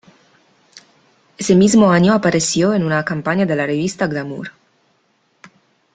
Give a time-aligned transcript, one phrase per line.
[1.37, 4.51] Ese mismo año apareció en una campaña de la revista "Glamour".